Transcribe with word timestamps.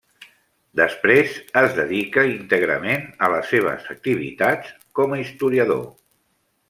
Després 0.79 1.35
es 1.61 1.75
dedica 1.79 2.23
íntegrament 2.29 3.05
a 3.27 3.29
les 3.35 3.53
seves 3.55 3.85
activitats 3.97 4.73
com 5.01 5.15
a 5.15 5.21
historiador. 5.27 5.85